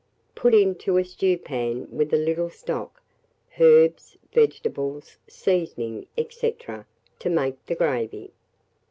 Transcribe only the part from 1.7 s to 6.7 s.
with a little stock, herbs, vegetables, seasoning, &c.,